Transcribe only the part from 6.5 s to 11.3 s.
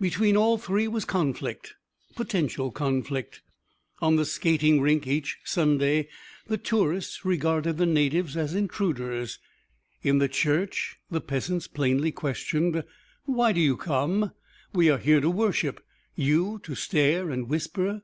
tourists regarded the natives as intruders; in the church the